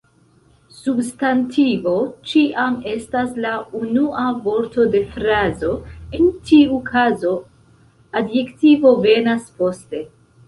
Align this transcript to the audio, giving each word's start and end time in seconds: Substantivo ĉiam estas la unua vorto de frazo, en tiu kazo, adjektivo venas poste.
Substantivo 0.75 1.91
ĉiam 2.29 2.77
estas 2.93 3.35
la 3.43 3.51
unua 3.79 4.23
vorto 4.47 4.85
de 4.95 5.01
frazo, 5.11 5.71
en 6.21 6.31
tiu 6.49 6.79
kazo, 6.89 7.35
adjektivo 8.23 8.95
venas 9.05 9.47
poste. 9.61 10.03